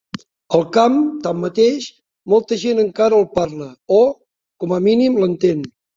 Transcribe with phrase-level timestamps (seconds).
[0.59, 0.95] Al camp,
[1.27, 1.85] tanmateix,
[2.35, 3.69] molta gent encara el parla
[3.99, 4.01] o,
[4.65, 5.63] com a mínim, l'entén.